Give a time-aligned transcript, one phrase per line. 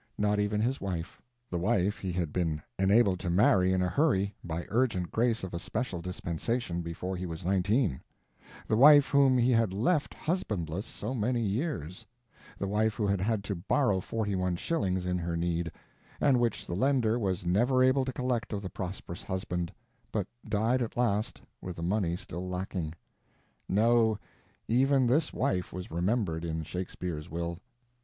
[0.17, 1.21] Not even his wife:
[1.51, 5.53] the wife he had been enabled to marry in a hurry by urgent grace of
[5.53, 8.01] a special dispensation before he was nineteen;
[8.67, 12.03] the wife whom he had left husbandless so many years;
[12.57, 15.71] the wife who had had to borrow forty one shillings in her need,
[16.19, 19.71] and which the lender was never able to collect of the prosperous husband,
[20.11, 22.95] but died at last with the money still lacking.
[23.69, 24.17] No,
[24.67, 27.59] even this wife was remembered in Shakespeare's will.